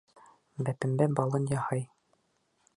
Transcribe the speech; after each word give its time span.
Бәпембә 0.69 1.07
балын 1.21 1.47
яһай. 1.53 1.87